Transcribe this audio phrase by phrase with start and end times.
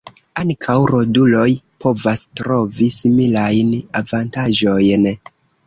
[0.43, 1.43] Ankaŭ roduloj
[1.85, 3.73] povas trovi similajn
[4.03, 5.11] avantaĝojn.